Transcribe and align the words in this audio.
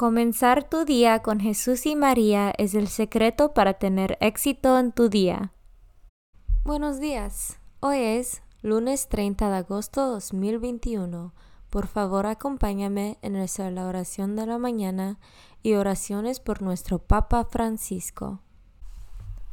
Comenzar 0.00 0.66
tu 0.66 0.86
día 0.86 1.18
con 1.18 1.40
Jesús 1.40 1.84
y 1.84 1.94
María 1.94 2.54
es 2.56 2.74
el 2.74 2.88
secreto 2.88 3.52
para 3.52 3.74
tener 3.74 4.16
éxito 4.22 4.78
en 4.78 4.92
tu 4.92 5.10
día. 5.10 5.52
Buenos 6.64 7.00
días. 7.00 7.60
Hoy 7.80 7.98
es 7.98 8.42
lunes 8.62 9.10
30 9.10 9.50
de 9.50 9.56
agosto 9.58 10.06
2021. 10.06 11.34
Por 11.68 11.86
favor, 11.86 12.24
acompáñame 12.24 13.18
en 13.20 13.34
nuestra 13.34 13.68
oración 13.86 14.36
de 14.36 14.46
la 14.46 14.56
mañana 14.56 15.18
y 15.62 15.74
oraciones 15.74 16.40
por 16.40 16.62
nuestro 16.62 17.00
Papa 17.00 17.44
Francisco. 17.44 18.40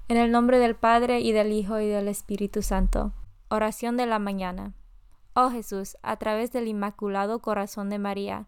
En 0.07 0.15
el 0.15 0.31
nombre 0.31 0.59
del 0.59 0.77
Padre 0.77 1.19
y 1.19 1.33
del 1.33 1.51
Hijo 1.51 1.81
y 1.81 1.87
del 1.87 2.07
Espíritu 2.07 2.61
Santo. 2.61 3.11
Oración 3.49 3.97
de 3.97 4.05
la 4.05 4.17
mañana. 4.17 4.73
Oh 5.33 5.49
Jesús, 5.49 5.97
a 6.03 6.15
través 6.15 6.53
del 6.53 6.69
Inmaculado 6.69 7.39
Corazón 7.39 7.89
de 7.89 7.99
María, 7.99 8.47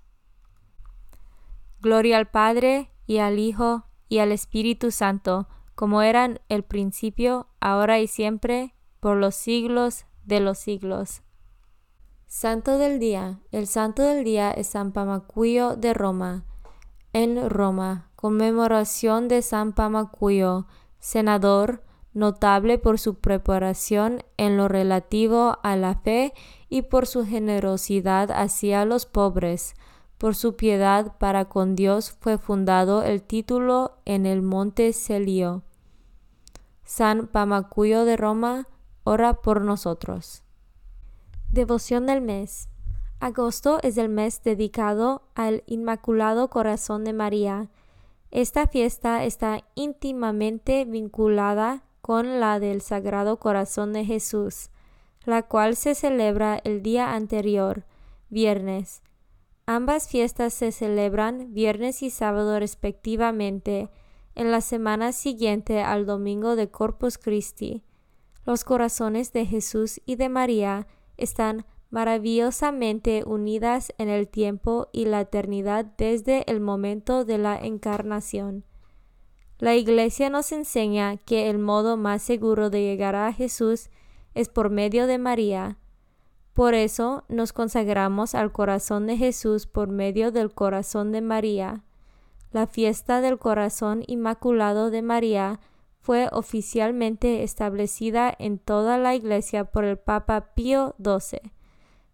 Gloria 1.81 2.17
al 2.17 2.29
Padre 2.29 2.91
y 3.07 3.17
al 3.17 3.39
Hijo 3.39 3.85
y 4.07 4.19
al 4.19 4.31
Espíritu 4.31 4.91
Santo, 4.91 5.47
como 5.73 6.01
eran 6.01 6.39
el 6.47 6.63
principio, 6.63 7.47
ahora 7.59 7.99
y 7.99 8.07
siempre, 8.07 8.75
por 8.99 9.17
los 9.17 9.35
siglos 9.35 10.05
de 10.23 10.39
los 10.39 10.59
siglos. 10.59 11.23
Santo 12.27 12.77
del 12.77 12.99
Día. 12.99 13.39
El 13.51 13.67
Santo 13.67 14.03
del 14.03 14.23
Día 14.23 14.51
es 14.51 14.67
San 14.67 14.91
Pamacuyo 14.91 15.75
de 15.75 15.93
Roma. 15.93 16.45
En 17.13 17.49
Roma, 17.49 18.11
conmemoración 18.15 19.27
de 19.27 19.41
San 19.41 19.73
Pamacuyo, 19.73 20.67
senador, 20.99 21.83
notable 22.13 22.77
por 22.77 22.99
su 22.99 23.15
preparación 23.15 24.23
en 24.37 24.55
lo 24.55 24.67
relativo 24.67 25.57
a 25.63 25.75
la 25.75 25.95
fe 25.95 26.33
y 26.69 26.83
por 26.83 27.07
su 27.07 27.25
generosidad 27.25 28.31
hacia 28.31 28.85
los 28.85 29.05
pobres, 29.05 29.73
por 30.21 30.35
su 30.35 30.55
piedad 30.55 31.17
para 31.17 31.45
con 31.45 31.75
Dios 31.75 32.11
fue 32.11 32.37
fundado 32.37 33.01
el 33.01 33.23
título 33.23 33.97
en 34.05 34.27
el 34.27 34.43
monte 34.43 34.93
Celio. 34.93 35.63
San 36.83 37.25
Pamacuyo 37.25 38.05
de 38.05 38.17
Roma, 38.17 38.67
ora 39.03 39.41
por 39.41 39.61
nosotros. 39.61 40.43
Devoción 41.51 42.05
del 42.05 42.21
mes. 42.21 42.69
Agosto 43.19 43.79
es 43.81 43.97
el 43.97 44.09
mes 44.09 44.43
dedicado 44.43 45.23
al 45.33 45.63
Inmaculado 45.65 46.51
Corazón 46.51 47.03
de 47.03 47.13
María. 47.13 47.71
Esta 48.29 48.67
fiesta 48.67 49.23
está 49.23 49.63
íntimamente 49.73 50.85
vinculada 50.85 51.83
con 52.03 52.39
la 52.39 52.59
del 52.59 52.81
Sagrado 52.81 53.39
Corazón 53.39 53.91
de 53.91 54.05
Jesús, 54.05 54.69
la 55.25 55.41
cual 55.41 55.75
se 55.75 55.95
celebra 55.95 56.61
el 56.63 56.83
día 56.83 57.15
anterior, 57.15 57.85
viernes, 58.29 59.01
Ambas 59.73 60.09
fiestas 60.09 60.53
se 60.53 60.73
celebran 60.73 61.53
viernes 61.53 62.03
y 62.03 62.09
sábado 62.09 62.59
respectivamente 62.59 63.89
en 64.35 64.51
la 64.51 64.59
semana 64.59 65.13
siguiente 65.13 65.81
al 65.81 66.05
domingo 66.05 66.57
de 66.57 66.69
Corpus 66.69 67.17
Christi. 67.17 67.81
Los 68.45 68.65
corazones 68.65 69.31
de 69.31 69.45
Jesús 69.45 70.01
y 70.05 70.17
de 70.17 70.27
María 70.27 70.87
están 71.15 71.65
maravillosamente 71.89 73.23
unidas 73.25 73.93
en 73.97 74.09
el 74.09 74.27
tiempo 74.27 74.89
y 74.91 75.05
la 75.05 75.21
eternidad 75.21 75.85
desde 75.97 76.43
el 76.51 76.59
momento 76.59 77.23
de 77.23 77.37
la 77.37 77.57
encarnación. 77.57 78.65
La 79.57 79.77
Iglesia 79.77 80.29
nos 80.29 80.51
enseña 80.51 81.15
que 81.15 81.49
el 81.49 81.59
modo 81.59 81.95
más 81.95 82.21
seguro 82.21 82.69
de 82.69 82.81
llegar 82.81 83.15
a 83.15 83.31
Jesús 83.31 83.89
es 84.33 84.49
por 84.49 84.69
medio 84.69 85.07
de 85.07 85.17
María, 85.17 85.77
por 86.53 86.73
eso 86.73 87.23
nos 87.29 87.53
consagramos 87.53 88.35
al 88.35 88.51
corazón 88.51 89.07
de 89.07 89.17
Jesús 89.17 89.67
por 89.67 89.87
medio 89.87 90.31
del 90.31 90.53
corazón 90.53 91.11
de 91.11 91.21
María. 91.21 91.83
La 92.51 92.67
fiesta 92.67 93.21
del 93.21 93.39
corazón 93.39 94.03
inmaculado 94.07 94.91
de 94.91 95.01
María 95.01 95.59
fue 96.01 96.27
oficialmente 96.31 97.43
establecida 97.43 98.33
en 98.37 98.57
toda 98.57 98.97
la 98.97 99.15
Iglesia 99.15 99.65
por 99.65 99.85
el 99.85 99.97
Papa 99.97 100.53
Pío 100.53 100.95
XII, 101.01 101.39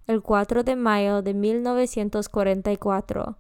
el 0.05 0.21
4 0.21 0.63
de 0.63 0.75
mayo 0.75 1.21
de 1.21 1.33
1944, 1.33 3.37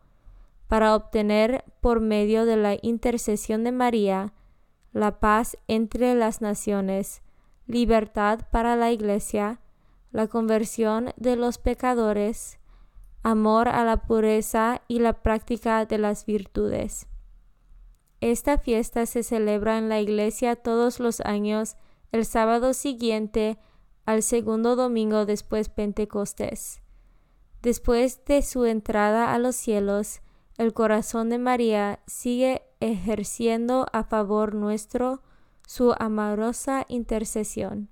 para 0.67 0.95
obtener 0.95 1.63
por 1.79 1.99
medio 1.99 2.45
de 2.45 2.57
la 2.57 2.77
intercesión 2.81 3.63
de 3.63 3.71
María 3.71 4.33
la 4.93 5.19
paz 5.19 5.57
entre 5.67 6.15
las 6.15 6.41
naciones, 6.41 7.21
libertad 7.67 8.39
para 8.51 8.75
la 8.75 8.91
Iglesia, 8.91 9.59
la 10.17 10.25
conversión 10.25 11.13
de 11.15 11.35
los 11.35 11.59
pecadores, 11.59 12.57
amor 13.21 13.67
a 13.67 13.85
la 13.85 13.97
pureza 13.97 14.81
y 14.87 14.97
la 14.97 15.21
práctica 15.21 15.85
de 15.85 15.99
las 15.99 16.25
virtudes. 16.25 17.05
Esta 18.19 18.57
fiesta 18.57 19.05
se 19.05 19.21
celebra 19.21 19.77
en 19.77 19.89
la 19.89 19.99
iglesia 20.01 20.55
todos 20.55 20.99
los 20.99 21.19
años 21.21 21.75
el 22.11 22.25
sábado 22.25 22.73
siguiente 22.73 23.59
al 24.07 24.23
segundo 24.23 24.75
domingo 24.75 25.27
después 25.27 25.69
Pentecostés. 25.69 26.81
Después 27.61 28.25
de 28.25 28.41
su 28.41 28.65
entrada 28.65 29.35
a 29.35 29.37
los 29.37 29.55
cielos, 29.55 30.21
el 30.57 30.73
corazón 30.73 31.29
de 31.29 31.37
María 31.37 31.99
sigue 32.07 32.63
ejerciendo 32.79 33.85
a 33.93 34.03
favor 34.03 34.55
nuestro 34.55 35.21
su 35.67 35.93
amorosa 35.99 36.87
intercesión. 36.87 37.91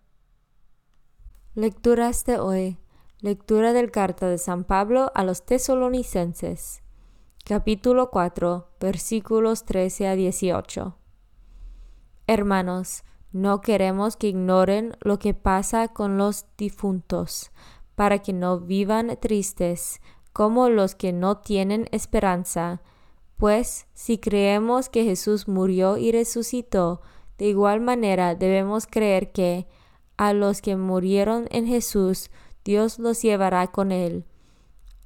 Lecturas 1.58 2.26
de 2.26 2.38
hoy. 2.38 2.78
Lectura 3.22 3.72
del 3.72 3.90
carta 3.90 4.28
de 4.28 4.38
San 4.38 4.66
Pablo 4.66 5.14
a 5.16 5.24
los 5.24 5.46
tesalonicenses. 5.46 6.84
Capítulo 7.46 8.10
4, 8.10 8.68
versículos 8.78 9.64
13 9.64 10.10
a 10.10 10.16
18. 10.16 10.98
Hermanos, 12.28 13.06
No 13.32 13.62
queremos 13.62 14.18
que 14.18 14.28
ignoren 14.28 14.98
lo 15.00 15.18
que 15.18 15.34
pasa 15.34 15.88
con 15.88 16.18
los 16.18 16.46
difuntos, 16.58 17.52
para 17.96 18.20
que 18.20 18.34
no 18.34 18.60
vivan 18.60 19.18
tristes 19.22 20.02
como 20.34 20.68
los 20.68 20.94
que 20.94 21.14
no 21.14 21.38
tienen 21.38 21.88
esperanza. 21.94 22.82
Pues 23.38 23.88
si 23.94 24.18
creemos 24.18 24.90
que 24.90 25.06
Jesús 25.06 25.48
murió 25.48 25.96
y 25.96 26.12
resucitó, 26.12 27.00
de 27.38 27.46
igual 27.46 27.80
manera 27.80 28.36
debemos 28.36 28.88
creer 28.88 29.32
que 29.32 29.68
a 30.18 30.34
los 30.34 30.62
que 30.62 30.76
murieron 30.76 31.48
en 31.52 31.68
Jesús, 31.68 32.30
Dios 32.64 33.00
los 33.00 33.22
llevará 33.22 33.68
con 33.68 33.92
él. 33.92 34.26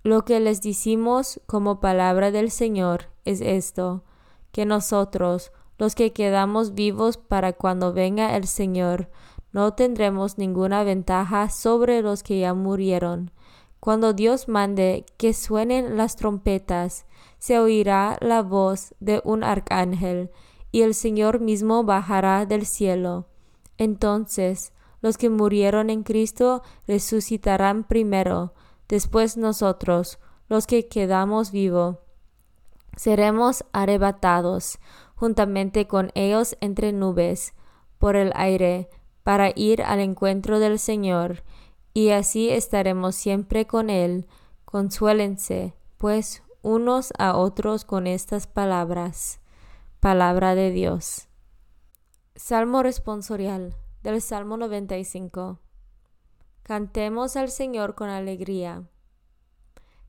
Lo 0.03 0.23
que 0.23 0.39
les 0.39 0.61
decimos 0.61 1.41
como 1.45 1.79
palabra 1.79 2.31
del 2.31 2.51
Señor 2.51 3.09
es 3.25 3.41
esto, 3.41 4.03
que 4.51 4.65
nosotros, 4.65 5.51
los 5.77 5.95
que 5.95 6.13
quedamos 6.13 6.73
vivos 6.73 7.17
para 7.17 7.53
cuando 7.53 7.93
venga 7.93 8.35
el 8.35 8.47
Señor, 8.47 9.09
no 9.51 9.73
tendremos 9.73 10.37
ninguna 10.37 10.83
ventaja 10.83 11.49
sobre 11.49 12.01
los 12.01 12.23
que 12.23 12.39
ya 12.39 12.53
murieron. 12.53 13.31
Cuando 13.79 14.13
Dios 14.13 14.47
mande 14.47 15.05
que 15.17 15.33
suenen 15.33 15.97
las 15.97 16.15
trompetas, 16.15 17.05
se 17.39 17.59
oirá 17.59 18.17
la 18.21 18.41
voz 18.41 18.93
de 18.99 19.21
un 19.23 19.43
arcángel, 19.43 20.31
y 20.71 20.81
el 20.81 20.93
Señor 20.93 21.39
mismo 21.39 21.83
bajará 21.83 22.45
del 22.45 22.65
cielo. 22.65 23.25
Entonces 23.77 24.71
los 25.01 25.17
que 25.17 25.29
murieron 25.29 25.89
en 25.89 26.03
Cristo 26.03 26.61
resucitarán 26.87 27.83
primero, 27.83 28.53
después 28.87 29.37
nosotros, 29.37 30.19
los 30.47 30.67
que 30.67 30.87
quedamos 30.87 31.51
vivos, 31.51 31.97
seremos 32.97 33.63
arrebatados 33.71 34.79
juntamente 35.15 35.87
con 35.87 36.11
ellos 36.15 36.57
entre 36.61 36.93
nubes, 36.93 37.53
por 37.97 38.15
el 38.15 38.31
aire, 38.35 38.89
para 39.23 39.51
ir 39.53 39.81
al 39.83 39.99
encuentro 39.99 40.59
del 40.59 40.79
Señor, 40.79 41.43
y 41.93 42.11
así 42.11 42.49
estaremos 42.49 43.15
siempre 43.15 43.67
con 43.67 43.89
Él. 43.89 44.27
Consuélense, 44.63 45.73
pues, 45.97 46.41
unos 46.61 47.11
a 47.17 47.35
otros 47.35 47.83
con 47.83 48.07
estas 48.07 48.47
palabras. 48.47 49.41
Palabra 49.99 50.55
de 50.55 50.71
Dios. 50.71 51.27
Salmo 52.35 52.81
responsorial 52.81 53.75
del 54.09 54.23
Salmo 54.23 54.57
95. 54.57 55.59
Cantemos 56.63 57.35
al 57.35 57.49
Señor 57.49 57.93
con 57.93 58.09
alegría. 58.09 58.89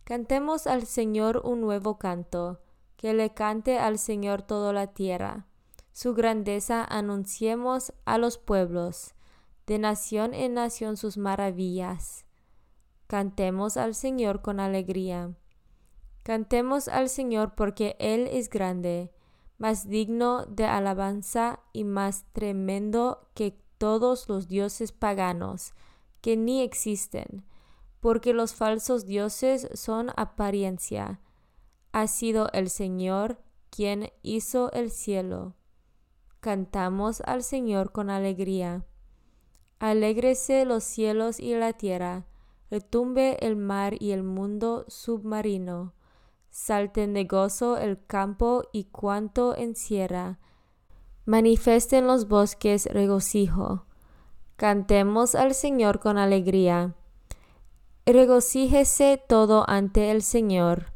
Cantemos 0.05 0.67
al 0.67 0.87
Señor 0.87 1.43
un 1.45 1.61
nuevo 1.61 1.99
canto 1.99 2.63
que 2.97 3.13
le 3.13 3.35
cante 3.35 3.79
al 3.79 3.99
Señor 3.99 4.41
toda 4.41 4.73
la 4.73 4.87
tierra. 4.87 5.47
Su 5.93 6.15
grandeza 6.15 6.83
anunciemos 6.83 7.93
a 8.07 8.17
los 8.17 8.39
pueblos, 8.39 9.15
de 9.67 9.79
nación 9.79 10.33
en 10.33 10.55
nación 10.55 10.97
sus 10.97 11.19
maravillas. 11.19 12.25
Cantemos 13.07 13.77
al 13.77 13.95
Señor 13.95 14.41
con 14.41 14.61
alegría. 14.61 15.35
Cantemos 16.23 16.89
al 16.89 17.11
Señor 17.11 17.55
porque 17.55 17.97
Él 17.99 18.29
es 18.33 18.49
grande, 18.49 19.13
más 19.59 19.91
digno 19.91 20.47
de 20.47 20.65
alabanza 20.65 21.61
y 21.75 21.85
más 21.85 22.25
tremendo 22.33 23.29
que 23.35 23.60
todos 23.81 24.29
los 24.29 24.47
dioses 24.47 24.93
paganos, 24.93 25.73
que 26.21 26.37
ni 26.37 26.61
existen, 26.61 27.47
porque 28.01 28.35
los 28.35 28.55
falsos 28.55 29.07
dioses 29.07 29.71
son 29.73 30.11
apariencia, 30.17 31.19
ha 31.91 32.07
sido 32.07 32.51
el 32.53 32.69
Señor 32.69 33.41
quien 33.71 34.13
hizo 34.21 34.71
el 34.73 34.91
cielo. 34.91 35.55
Cantamos 36.41 37.23
al 37.23 37.43
Señor 37.43 37.91
con 37.91 38.11
alegría. 38.11 38.85
Alégrese 39.79 40.67
los 40.67 40.85
cielos 40.85 41.41
y 41.41 41.55
la 41.55 41.73
tierra, 41.73 42.27
retumbe 42.71 43.39
el 43.41 43.57
mar 43.57 43.95
y 43.99 44.11
el 44.11 44.23
mundo 44.23 44.85
submarino, 44.89 45.95
salten 46.51 47.15
de 47.15 47.25
gozo 47.25 47.79
el 47.79 48.05
campo 48.05 48.63
y 48.73 48.85
cuanto 48.85 49.57
encierra, 49.57 50.39
manifiesten 51.31 52.09
los 52.09 52.27
bosques 52.27 52.87
regocijo. 52.87 53.85
Cantemos 54.57 55.37
al 55.37 55.55
Señor 55.55 56.01
con 56.01 56.19
alegría. 56.19 56.97
Regocíjese 58.05 59.23
todo 59.29 59.65
ante 59.69 60.11
el 60.11 60.23
Señor 60.23 60.87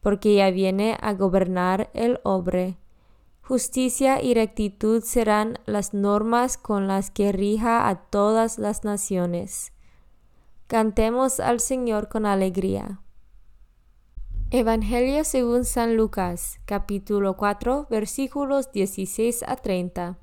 porque 0.00 0.34
ya 0.34 0.50
viene 0.50 0.96
a 1.02 1.12
gobernar 1.12 1.90
el 1.92 2.20
hombre. 2.24 2.78
Justicia 3.42 4.22
y 4.22 4.32
rectitud 4.32 5.02
serán 5.04 5.58
las 5.66 5.92
normas 5.92 6.56
con 6.56 6.88
las 6.88 7.10
que 7.10 7.30
rija 7.30 7.86
a 7.86 7.96
todas 7.96 8.58
las 8.58 8.84
naciones. 8.84 9.74
Cantemos 10.68 11.38
al 11.38 11.60
Señor 11.60 12.08
con 12.08 12.24
alegría. 12.24 13.02
Evangelio 14.54 15.24
según 15.24 15.64
San 15.64 15.96
Lucas, 15.96 16.60
capítulo 16.66 17.38
4, 17.38 17.86
versículos 17.88 18.70
16 18.70 19.44
a 19.46 19.56
30. 19.56 20.18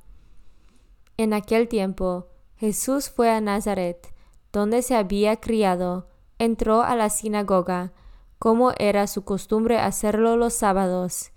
En 1.18 1.34
aquel 1.34 1.68
tiempo, 1.68 2.28
Jesús 2.56 3.10
fue 3.10 3.31
a 3.31 3.42
Nazaret, 3.42 4.14
donde 4.54 4.84
se 4.84 4.96
había 4.96 5.38
criado, 5.38 6.10
entró 6.38 6.84
a 6.84 6.96
la 6.96 7.10
sinagoga, 7.10 7.92
como 8.38 8.72
era 8.78 9.08
su 9.08 9.24
costumbre 9.24 9.80
hacerlo 9.80 10.38
los 10.38 10.54
sábados, 10.54 11.31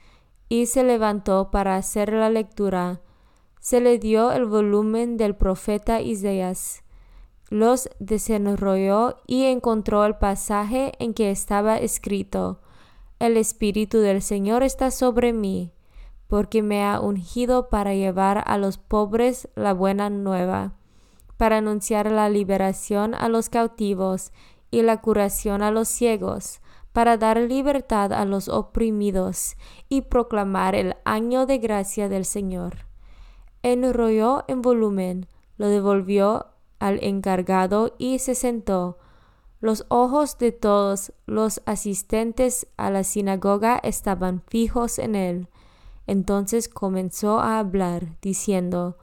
y 0.51 0.67
se 0.67 0.85
levantó 0.85 1.51
para 1.51 1.77
hacer 1.77 2.13
la 2.13 2.29
lectura. 2.29 3.01
Se 3.59 3.81
le 3.81 3.99
dio 3.99 4.33
el 4.33 4.45
volumen 4.45 5.17
del 5.17 5.35
profeta 5.35 6.03
Isaías. 6.03 6.83
Los 7.49 7.89
desenrolló 8.01 9.17
y 9.27 9.45
encontró 9.45 10.05
el 10.05 10.17
pasaje 10.17 10.93
en 10.99 11.15
que 11.15 11.31
estaba 11.31 11.79
escrito, 11.79 12.61
El 13.23 13.37
Espíritu 13.37 13.99
del 13.99 14.21
Señor 14.21 14.65
está 14.65 14.91
sobre 14.91 15.33
mí, 15.33 15.71
porque 16.27 16.61
me 16.61 16.85
ha 16.85 16.99
ungido 16.99 17.69
para 17.69 17.95
llevar 17.95 18.43
a 18.49 18.59
los 18.59 18.79
pobres 18.79 19.49
la 19.55 19.73
buena 19.73 20.11
nueva, 20.11 20.73
para 21.37 21.59
anunciar 21.59 22.11
la 22.11 22.29
liberación 22.29 23.15
a 23.15 23.29
los 23.29 23.49
cautivos 23.49 24.33
y 24.73 24.83
la 24.83 25.01
curación 25.01 25.63
a 25.63 25.71
los 25.71 25.87
ciegos, 25.87 26.61
para 26.93 27.17
dar 27.17 27.37
libertad 27.37 28.13
a 28.13 28.25
los 28.25 28.49
oprimidos 28.49 29.55
y 29.89 30.01
proclamar 30.01 30.75
el 30.75 30.97
año 31.05 31.47
de 31.47 31.59
gracia 31.59 32.09
del 32.09 32.25
Señor. 32.25 32.87
Enrolló 33.63 34.43
en 34.49 34.63
volumen, 34.63 35.29
lo 35.59 35.69
devolvió 35.69 36.47
al 36.81 36.99
encargado 37.05 37.95
y 37.99 38.19
se 38.19 38.35
sentó. 38.35 38.99
Los 39.63 39.87
ojos 39.91 40.39
de 40.39 40.51
todos 40.51 41.13
los 41.25 41.63
asistentes 41.67 42.67
a 42.77 42.91
la 42.91 43.05
sinagoga 43.05 43.79
estaban 43.85 44.43
fijos 44.49 44.99
en 44.99 45.15
él. 45.15 45.49
Entonces 46.09 46.69
comenzó 46.69 47.39
a 47.39 47.61
hablar, 47.61 48.19
diciendo, 48.21 48.99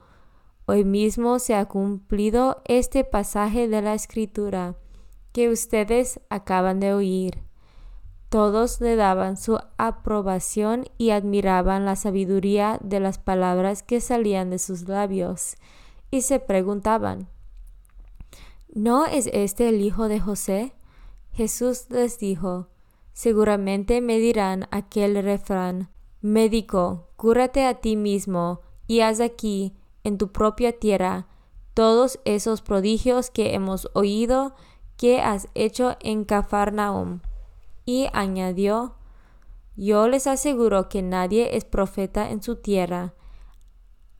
Hoy 0.66 0.84
mismo 0.84 1.38
se 1.38 1.54
ha 1.54 1.64
cumplido 1.64 2.60
este 2.66 3.04
pasaje 3.04 3.68
de 3.68 3.80
la 3.80 3.94
Escritura 3.94 4.76
que 5.32 5.48
ustedes 5.48 6.20
acaban 6.28 6.78
de 6.78 6.92
oír. 6.92 7.42
Todos 8.28 8.82
le 8.82 8.96
daban 8.96 9.38
su 9.38 9.58
aprobación 9.78 10.84
y 10.98 11.10
admiraban 11.10 11.86
la 11.86 11.96
sabiduría 11.96 12.78
de 12.82 13.00
las 13.00 13.16
palabras 13.16 13.82
que 13.82 14.02
salían 14.02 14.50
de 14.50 14.58
sus 14.58 14.86
labios, 14.86 15.56
y 16.10 16.20
se 16.20 16.38
preguntaban, 16.38 17.28
¿No 18.72 19.06
es 19.06 19.28
este 19.32 19.68
el 19.68 19.80
hijo 19.80 20.06
de 20.06 20.20
José? 20.20 20.74
Jesús 21.32 21.86
les 21.90 22.20
dijo, 22.20 22.68
Seguramente 23.12 24.00
me 24.00 24.18
dirán 24.18 24.68
aquel 24.70 25.20
refrán, 25.24 25.90
Médico, 26.20 27.08
cúrate 27.16 27.66
a 27.66 27.80
ti 27.80 27.96
mismo, 27.96 28.60
y 28.86 29.00
haz 29.00 29.20
aquí, 29.20 29.74
en 30.04 30.18
tu 30.18 30.30
propia 30.30 30.78
tierra, 30.78 31.26
todos 31.74 32.20
esos 32.24 32.62
prodigios 32.62 33.30
que 33.30 33.54
hemos 33.54 33.90
oído 33.92 34.54
que 34.96 35.20
has 35.20 35.48
hecho 35.54 35.96
en 36.00 36.24
Cafarnaum 36.24 37.22
y 37.84 38.06
añadió, 38.12 38.94
Yo 39.74 40.06
les 40.06 40.28
aseguro 40.28 40.88
que 40.88 41.02
nadie 41.02 41.56
es 41.56 41.64
profeta 41.64 42.30
en 42.30 42.40
su 42.40 42.54
tierra. 42.54 43.14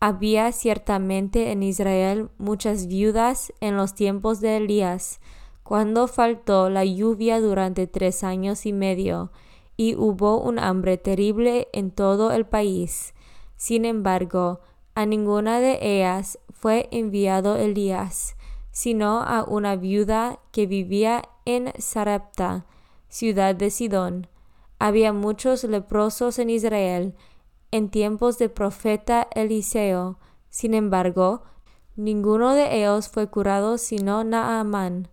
Había 0.02 0.50
ciertamente 0.52 1.52
en 1.52 1.62
Israel 1.62 2.30
muchas 2.38 2.86
viudas 2.86 3.52
en 3.60 3.76
los 3.76 3.94
tiempos 3.94 4.40
de 4.40 4.56
Elías, 4.56 5.20
cuando 5.62 6.08
faltó 6.08 6.70
la 6.70 6.86
lluvia 6.86 7.38
durante 7.38 7.86
tres 7.86 8.24
años 8.24 8.64
y 8.64 8.72
medio, 8.72 9.30
y 9.76 9.94
hubo 9.96 10.40
un 10.40 10.58
hambre 10.58 10.96
terrible 10.96 11.68
en 11.74 11.90
todo 11.90 12.32
el 12.32 12.46
país. 12.46 13.12
Sin 13.56 13.84
embargo, 13.84 14.60
a 14.94 15.04
ninguna 15.04 15.60
de 15.60 15.78
ellas 15.82 16.38
fue 16.48 16.88
enviado 16.92 17.56
Elías, 17.56 18.36
sino 18.72 19.20
a 19.20 19.44
una 19.44 19.76
viuda 19.76 20.40
que 20.50 20.66
vivía 20.66 21.28
en 21.44 21.74
Sarepta, 21.78 22.64
ciudad 23.10 23.54
de 23.54 23.70
Sidón. 23.70 24.28
Había 24.78 25.12
muchos 25.12 25.62
leprosos 25.64 26.38
en 26.38 26.48
Israel 26.48 27.14
en 27.70 27.90
tiempos 27.90 28.38
del 28.38 28.50
profeta 28.50 29.28
Eliseo. 29.34 30.18
Sin 30.48 30.74
embargo, 30.74 31.42
Ninguno 32.00 32.54
de 32.54 32.78
ellos 32.78 33.10
fue 33.10 33.28
curado 33.28 33.76
sino 33.76 34.24
Naamán, 34.24 35.08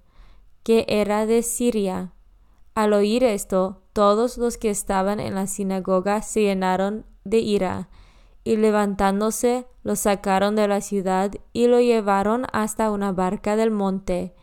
que 0.64 0.86
era 0.88 1.26
de 1.26 1.44
Siria. 1.44 2.14
Al 2.76 2.94
oír 2.94 3.26
esto, 3.26 3.82
todos 3.92 4.38
los 4.38 4.58
que 4.58 4.70
estaban 4.70 5.20
en 5.20 5.36
la 5.36 5.48
sinagoga 5.48 6.22
se 6.22 6.44
llenaron 6.44 7.06
de 7.26 7.40
ira, 7.40 7.90
y 8.46 8.56
levantándose 8.56 9.68
lo 9.84 9.98
sacaron 9.98 10.56
de 10.56 10.70
la 10.70 10.80
ciudad 10.80 11.32
y 11.52 11.68
lo 11.68 11.82
llevaron 11.82 12.46
hasta 12.54 12.90
una 12.90 13.12
barca 13.12 13.58
del 13.58 13.72
monte, 13.72 14.34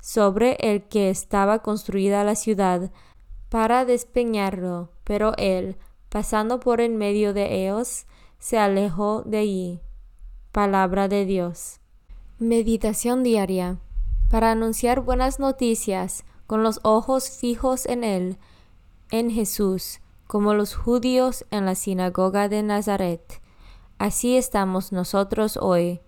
sobre 0.00 0.56
el 0.60 0.84
que 0.84 1.10
estaba 1.10 1.58
construida 1.58 2.24
la 2.24 2.34
ciudad, 2.34 2.90
para 3.50 3.84
despeñarlo. 3.84 4.92
Pero 5.04 5.34
él, 5.36 5.76
pasando 6.10 6.60
por 6.60 6.82
en 6.82 6.96
medio 6.98 7.32
de 7.32 7.64
ellos, 7.64 8.04
se 8.38 8.58
alejó 8.58 9.22
de 9.22 9.38
allí. 9.38 9.80
Palabra 10.52 11.08
de 11.08 11.24
Dios. 11.24 11.80
Meditación 12.38 13.22
diaria. 13.22 13.78
Para 14.28 14.50
anunciar 14.50 15.00
buenas 15.00 15.38
noticias, 15.38 16.24
con 16.46 16.62
los 16.62 16.80
ojos 16.82 17.30
fijos 17.30 17.86
en 17.86 18.02
Él, 18.02 18.36
en 19.10 19.30
Jesús, 19.30 20.00
como 20.26 20.54
los 20.54 20.74
judíos 20.74 21.44
en 21.50 21.64
la 21.64 21.74
sinagoga 21.74 22.48
de 22.48 22.62
Nazaret. 22.62 23.40
Así 23.98 24.36
estamos 24.36 24.92
nosotros 24.92 25.56
hoy. 25.56 26.00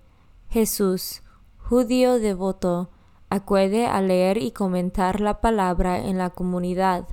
Jesús, 0.49 1.23
judío 1.59 2.19
devoto, 2.19 2.91
acude 3.31 3.87
a 3.87 4.01
leer 4.01 4.39
y 4.39 4.51
comentar 4.51 5.21
la 5.21 5.41
palabra 5.41 5.99
en 5.99 6.19
la 6.19 6.31
comunidad. 6.31 7.07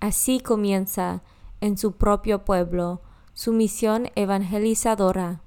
Así 0.00 0.40
comienza, 0.40 1.22
en 1.60 1.76
su 1.76 1.92
propio 1.92 2.44
pueblo, 2.44 3.02
su 3.32 3.52
misión 3.52 4.08
evangelizadora. 4.14 5.42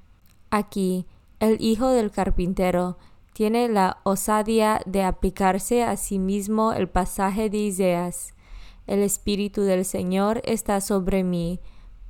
Aquí, 0.50 1.08
el 1.40 1.62
hijo 1.62 1.90
del 1.90 2.12
carpintero 2.12 2.98
tiene 3.34 3.68
la 3.68 3.98
osadía 4.04 4.82
de 4.86 5.04
aplicarse 5.04 5.84
a 5.84 5.98
sí 5.98 6.20
mismo 6.20 6.72
el 6.74 6.88
pasaje 6.88 7.50
de 7.50 7.58
Isaías. 7.58 8.34
El 8.86 9.00
Espíritu 9.00 9.62
del 9.62 9.86
Señor 9.86 10.42
está 10.46 10.82
sobre 10.82 11.24
mí, 11.24 11.60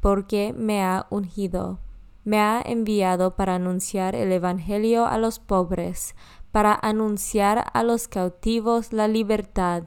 porque 0.01 0.53
me 0.55 0.83
ha 0.83 1.07
ungido. 1.09 1.79
Me 2.25 2.39
ha 2.39 2.61
enviado 2.65 3.35
para 3.35 3.55
anunciar 3.55 4.15
el 4.15 4.31
Evangelio 4.31 5.05
a 5.05 5.17
los 5.17 5.39
pobres, 5.39 6.15
para 6.51 6.77
anunciar 6.81 7.65
a 7.73 7.83
los 7.83 8.07
cautivos 8.07 8.93
la 8.93 9.07
libertad 9.07 9.83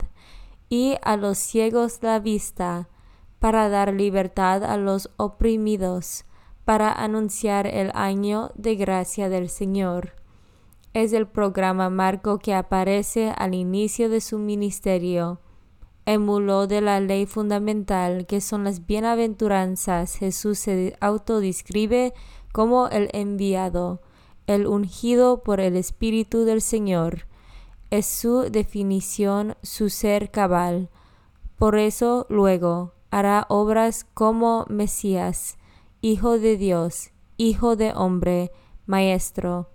y 0.68 0.96
a 1.02 1.16
los 1.16 1.38
ciegos 1.38 1.98
la 2.02 2.18
vista, 2.18 2.88
para 3.38 3.68
dar 3.68 3.92
libertad 3.92 4.64
a 4.64 4.76
los 4.76 5.10
oprimidos, 5.16 6.24
para 6.64 6.92
anunciar 6.92 7.66
el 7.66 7.90
año 7.94 8.50
de 8.54 8.76
gracia 8.76 9.28
del 9.28 9.48
Señor 9.48 10.12
es 10.96 11.12
el 11.12 11.26
programa 11.26 11.90
marco 11.90 12.38
que 12.38 12.54
aparece 12.54 13.30
al 13.36 13.54
inicio 13.54 14.08
de 14.08 14.22
su 14.22 14.38
ministerio. 14.38 15.40
Emuló 16.06 16.66
de 16.66 16.80
la 16.80 17.00
ley 17.00 17.26
fundamental 17.26 18.26
que 18.26 18.40
son 18.40 18.64
las 18.64 18.86
bienaventuranzas, 18.86 20.16
Jesús 20.16 20.58
se 20.58 20.96
autodescribe 21.00 22.14
como 22.50 22.88
el 22.88 23.10
enviado, 23.12 24.00
el 24.46 24.66
ungido 24.66 25.42
por 25.42 25.60
el 25.60 25.76
Espíritu 25.76 26.44
del 26.44 26.62
Señor. 26.62 27.26
Es 27.90 28.06
su 28.06 28.48
definición, 28.50 29.54
su 29.62 29.90
ser 29.90 30.30
cabal. 30.30 30.88
Por 31.58 31.76
eso 31.76 32.24
luego 32.30 32.94
hará 33.16 33.46
obras 33.48 34.04
como 34.14 34.66
Mesías, 34.68 35.58
Hijo 36.00 36.38
de 36.38 36.56
Dios, 36.56 37.12
Hijo 37.36 37.76
de 37.76 37.92
hombre, 37.94 38.52
Maestro 38.86 39.70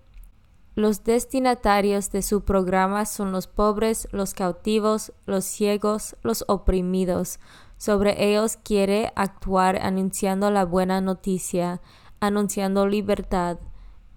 los 0.75 1.03
destinatarios 1.03 2.11
de 2.11 2.21
su 2.21 2.45
programa 2.45 3.05
son 3.05 3.33
los 3.33 3.47
pobres, 3.47 4.07
los 4.11 4.33
cautivos, 4.33 5.11
los 5.25 5.43
ciegos, 5.43 6.15
los 6.23 6.45
oprimidos. 6.47 7.39
Sobre 7.77 8.29
ellos 8.29 8.57
quiere 8.57 9.11
actuar 9.15 9.77
anunciando 9.81 10.49
la 10.49 10.63
buena 10.63 11.01
noticia, 11.01 11.81
anunciando 12.21 12.87
libertad, 12.87 13.57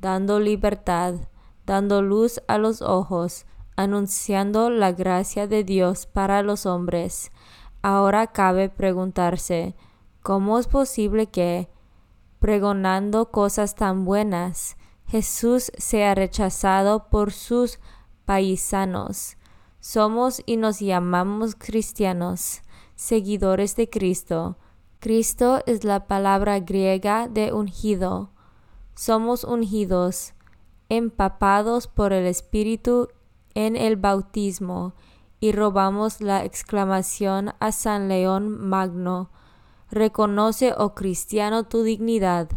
dando 0.00 0.38
libertad, 0.38 1.14
dando 1.66 2.02
luz 2.02 2.40
a 2.46 2.56
los 2.58 2.82
ojos, 2.82 3.46
anunciando 3.74 4.70
la 4.70 4.92
gracia 4.92 5.48
de 5.48 5.64
Dios 5.64 6.06
para 6.06 6.42
los 6.42 6.66
hombres. 6.66 7.32
Ahora 7.86 8.28
cabe 8.28 8.70
preguntarse, 8.70 9.74
¿cómo 10.22 10.58
es 10.58 10.68
posible 10.68 11.26
que, 11.26 11.68
pregonando 12.38 13.30
cosas 13.30 13.74
tan 13.74 14.06
buenas, 14.06 14.78
Jesús 15.06 15.70
sea 15.76 16.14
rechazado 16.14 17.10
por 17.10 17.30
sus 17.30 17.78
paisanos. 18.24 19.36
Somos 19.80 20.42
y 20.46 20.56
nos 20.56 20.80
llamamos 20.80 21.56
cristianos, 21.56 22.62
seguidores 22.94 23.76
de 23.76 23.90
Cristo. 23.90 24.56
Cristo 24.98 25.60
es 25.66 25.84
la 25.84 26.06
palabra 26.06 26.60
griega 26.60 27.28
de 27.28 27.52
ungido. 27.52 28.30
Somos 28.94 29.44
ungidos, 29.44 30.32
empapados 30.88 31.86
por 31.86 32.14
el 32.14 32.24
Espíritu 32.24 33.08
en 33.54 33.76
el 33.76 33.96
bautismo, 33.96 34.94
y 35.44 35.52
robamos 35.52 36.22
la 36.22 36.42
exclamación 36.42 37.52
a 37.60 37.70
San 37.70 38.08
León 38.08 38.48
Magno. 38.48 39.28
Reconoce, 39.90 40.72
oh 40.74 40.94
cristiano, 40.94 41.64
tu 41.64 41.82
dignidad 41.82 42.48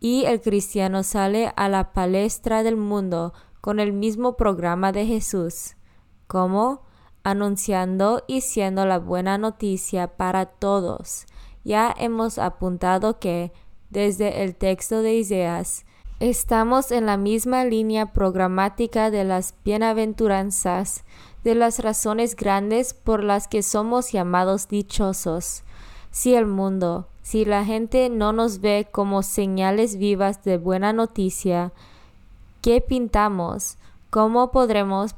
y 0.00 0.24
el 0.24 0.40
cristiano 0.40 1.04
sale 1.04 1.52
a 1.54 1.68
la 1.68 1.92
palestra 1.92 2.64
del 2.64 2.76
mundo 2.76 3.32
con 3.60 3.78
el 3.78 3.92
mismo 3.92 4.36
programa 4.36 4.90
de 4.90 5.06
Jesús, 5.06 5.76
como 6.26 6.82
anunciando 7.22 8.24
y 8.26 8.40
siendo 8.40 8.86
la 8.86 8.98
buena 8.98 9.38
noticia 9.38 10.16
para 10.16 10.46
todos. 10.46 11.26
Ya 11.62 11.94
hemos 11.96 12.38
apuntado 12.38 13.20
que, 13.20 13.52
desde 13.90 14.42
el 14.42 14.56
texto 14.56 15.00
de 15.02 15.14
Isaías, 15.14 15.86
estamos 16.18 16.90
en 16.90 17.06
la 17.06 17.18
misma 17.18 17.64
línea 17.64 18.12
programática 18.12 19.12
de 19.12 19.22
las 19.22 19.54
bienaventuranzas, 19.64 21.04
de 21.46 21.54
las 21.54 21.78
razones 21.78 22.34
grandes 22.34 22.92
por 22.92 23.22
las 23.22 23.46
que 23.46 23.62
somos 23.62 24.10
llamados 24.10 24.66
dichosos. 24.66 25.62
Si 26.10 26.34
el 26.34 26.46
mundo, 26.46 27.06
si 27.22 27.44
la 27.44 27.64
gente 27.64 28.10
no 28.10 28.32
nos 28.32 28.60
ve 28.60 28.88
como 28.90 29.22
señales 29.22 29.96
vivas 29.96 30.42
de 30.42 30.58
buena 30.58 30.92
noticia, 30.92 31.72
¿qué 32.62 32.80
pintamos? 32.80 33.78
¿Cómo 34.10 34.50
podremos 34.50 35.14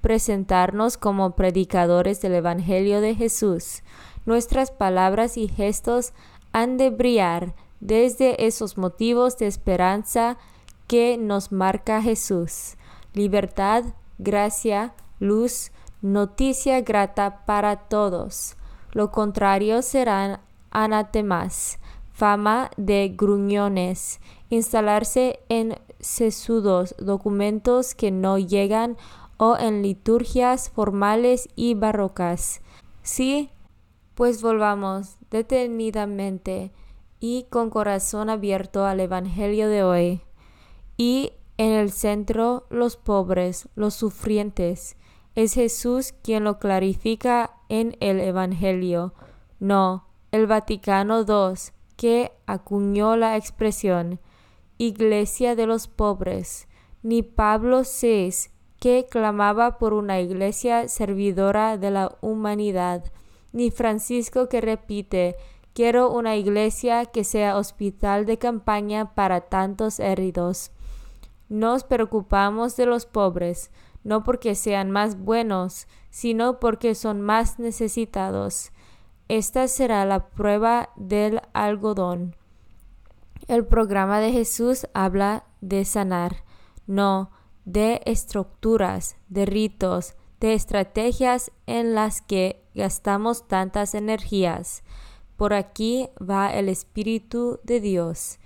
presentarnos 0.00 0.96
como 0.96 1.32
predicadores 1.32 2.22
del 2.22 2.36
Evangelio 2.36 3.02
de 3.02 3.14
Jesús? 3.14 3.82
Nuestras 4.24 4.70
palabras 4.70 5.36
y 5.36 5.48
gestos 5.48 6.14
han 6.50 6.78
de 6.78 6.88
brillar 6.88 7.54
desde 7.80 8.46
esos 8.46 8.78
motivos 8.78 9.36
de 9.36 9.48
esperanza 9.48 10.38
que 10.86 11.18
nos 11.18 11.52
marca 11.52 12.00
Jesús. 12.00 12.78
Libertad, 13.12 13.84
gracia, 14.16 14.94
luz, 15.18 15.72
noticia 16.02 16.80
grata 16.80 17.44
para 17.44 17.88
todos. 17.88 18.56
Lo 18.92 19.10
contrario 19.10 19.82
serán 19.82 20.40
anatemas, 20.70 21.78
fama 22.12 22.70
de 22.76 23.14
gruñones, 23.16 24.20
instalarse 24.50 25.40
en 25.48 25.78
sesudos 26.00 26.94
documentos 26.98 27.94
que 27.94 28.10
no 28.10 28.38
llegan 28.38 28.96
o 29.36 29.56
en 29.56 29.82
liturgias 29.82 30.70
formales 30.70 31.48
y 31.54 31.74
barrocas. 31.74 32.60
Sí, 33.02 33.50
pues 34.14 34.42
volvamos 34.42 35.16
detenidamente 35.30 36.72
y 37.20 37.44
con 37.50 37.70
corazón 37.70 38.30
abierto 38.30 38.84
al 38.84 39.00
Evangelio 39.00 39.68
de 39.68 39.82
hoy. 39.82 40.20
Y 40.96 41.32
en 41.56 41.72
el 41.72 41.90
centro 41.92 42.66
los 42.70 42.96
pobres, 42.96 43.68
los 43.74 43.94
sufrientes. 43.94 44.96
Es 45.38 45.54
Jesús 45.54 46.14
quien 46.24 46.42
lo 46.42 46.58
clarifica 46.58 47.52
en 47.68 47.96
el 48.00 48.18
Evangelio. 48.18 49.14
No, 49.60 50.08
el 50.32 50.48
Vaticano 50.48 51.20
II, 51.20 51.54
que 51.94 52.32
acuñó 52.46 53.16
la 53.16 53.36
expresión 53.36 54.18
Iglesia 54.78 55.54
de 55.54 55.66
los 55.66 55.86
pobres, 55.86 56.66
ni 57.04 57.22
Pablo 57.22 57.82
VI, 57.82 58.50
que 58.80 59.06
clamaba 59.08 59.78
por 59.78 59.92
una 59.94 60.18
iglesia 60.18 60.88
servidora 60.88 61.78
de 61.78 61.92
la 61.92 62.18
humanidad, 62.20 63.04
ni 63.52 63.70
Francisco 63.70 64.48
que 64.48 64.60
repite 64.60 65.36
Quiero 65.72 66.10
una 66.10 66.34
iglesia 66.34 67.06
que 67.06 67.22
sea 67.22 67.58
hospital 67.58 68.26
de 68.26 68.38
campaña 68.38 69.14
para 69.14 69.42
tantos 69.42 70.00
heridos. 70.00 70.72
Nos 71.48 71.84
preocupamos 71.84 72.76
de 72.76 72.86
los 72.86 73.06
pobres, 73.06 73.70
no 74.08 74.24
porque 74.24 74.54
sean 74.54 74.90
más 74.90 75.18
buenos, 75.18 75.86
sino 76.08 76.60
porque 76.60 76.94
son 76.94 77.20
más 77.20 77.58
necesitados. 77.58 78.72
Esta 79.28 79.68
será 79.68 80.06
la 80.06 80.30
prueba 80.30 80.88
del 80.96 81.42
algodón. 81.52 82.34
El 83.48 83.66
programa 83.66 84.18
de 84.20 84.32
Jesús 84.32 84.86
habla 84.94 85.44
de 85.60 85.84
sanar, 85.84 86.42
no 86.86 87.30
de 87.66 88.00
estructuras, 88.06 89.18
de 89.28 89.44
ritos, 89.44 90.14
de 90.40 90.54
estrategias 90.54 91.52
en 91.66 91.94
las 91.94 92.22
que 92.22 92.64
gastamos 92.74 93.46
tantas 93.46 93.94
energías. 93.94 94.84
Por 95.36 95.52
aquí 95.52 96.08
va 96.18 96.48
el 96.48 96.70
Espíritu 96.70 97.60
de 97.62 97.80
Dios. 97.80 98.38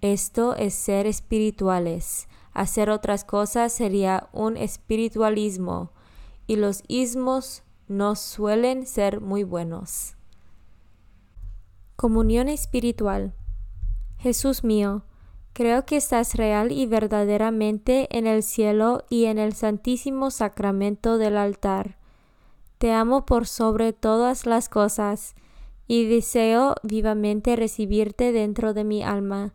Esto 0.00 0.54
es 0.54 0.74
ser 0.74 1.06
espirituales. 1.06 2.28
Hacer 2.52 2.90
otras 2.90 3.24
cosas 3.24 3.72
sería 3.72 4.28
un 4.32 4.56
espiritualismo 4.56 5.92
y 6.46 6.56
los 6.56 6.82
ismos 6.88 7.62
no 7.88 8.16
suelen 8.16 8.86
ser 8.86 9.20
muy 9.20 9.44
buenos. 9.44 10.16
Comunión 11.96 12.48
espiritual. 12.48 13.34
Jesús 14.18 14.64
mío, 14.64 15.04
creo 15.52 15.84
que 15.86 15.96
estás 15.96 16.34
real 16.34 16.72
y 16.72 16.86
verdaderamente 16.86 18.08
en 18.16 18.26
el 18.26 18.42
cielo 18.42 19.04
y 19.08 19.26
en 19.26 19.38
el 19.38 19.52
santísimo 19.52 20.30
sacramento 20.30 21.18
del 21.18 21.36
altar. 21.36 21.98
Te 22.78 22.92
amo 22.92 23.26
por 23.26 23.46
sobre 23.46 23.92
todas 23.92 24.46
las 24.46 24.68
cosas 24.68 25.34
y 25.88 26.06
deseo 26.06 26.76
vivamente 26.82 27.56
recibirte 27.56 28.30
dentro 28.30 28.74
de 28.74 28.84
mi 28.84 29.02
alma, 29.02 29.54